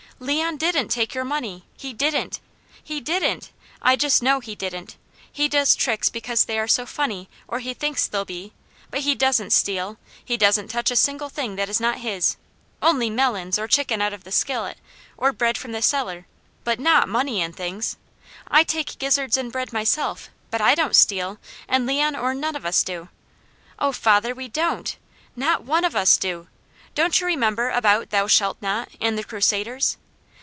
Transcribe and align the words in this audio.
"Leon 0.21 0.55
didn't 0.55 0.89
take 0.89 1.15
your 1.15 1.25
money! 1.25 1.65
He 1.75 1.93
didn't! 1.93 2.39
He 2.83 3.01
didn't! 3.01 3.49
I 3.81 3.95
just 3.95 4.21
know 4.21 4.39
he 4.39 4.53
didn't! 4.53 4.95
He 5.31 5.47
does 5.47 5.73
tricks 5.73 6.09
because 6.09 6.45
they 6.45 6.59
are 6.59 6.67
so 6.67 6.85
funny, 6.85 7.27
or 7.47 7.57
he 7.57 7.73
thinks 7.73 8.05
they'll 8.05 8.23
be, 8.23 8.53
but 8.91 8.99
he 8.99 9.15
doesn't 9.15 9.49
steal! 9.49 9.97
He 10.23 10.37
doesn't 10.37 10.67
touch 10.67 10.91
a 10.91 10.95
single 10.95 11.29
thing 11.29 11.55
that 11.55 11.69
is 11.69 11.79
not 11.79 11.97
his, 12.01 12.37
only 12.83 13.09
melons, 13.09 13.57
or 13.57 13.67
chicken 13.67 13.99
out 13.99 14.13
of 14.13 14.23
the 14.23 14.31
skillet, 14.31 14.77
or 15.17 15.33
bread 15.33 15.57
from 15.57 15.71
the 15.71 15.81
cellar; 15.81 16.27
but 16.63 16.79
not 16.79 17.09
money 17.09 17.41
and 17.41 17.55
things. 17.55 17.97
I 18.47 18.63
take 18.63 18.99
gizzards 18.99 19.37
and 19.37 19.51
bread 19.51 19.73
myself, 19.73 20.29
but 20.51 20.61
I 20.61 20.75
don't 20.75 20.95
steal, 20.95 21.39
and 21.67 21.87
Leon 21.87 22.15
or 22.15 22.35
none 22.35 22.55
of 22.55 22.63
us 22.63 22.83
do! 22.83 23.09
Oh 23.79 23.91
father, 23.91 24.35
we 24.35 24.47
don't! 24.47 24.97
Not 25.35 25.63
one 25.63 25.83
of 25.83 25.95
us 25.95 26.15
do! 26.15 26.47
Don't 26.93 27.19
you 27.19 27.25
remember 27.25 27.71
about 27.71 28.11
'Thou 28.11 28.27
shalt 28.27 28.57
not,' 28.61 28.89
and 29.01 29.17
the 29.17 29.23
Crusaders? 29.23 29.97